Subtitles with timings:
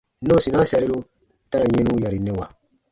[0.27, 0.97] Nɔɔsinaa sariru
[1.49, 2.45] ta ra yɛnu yarinɛwa.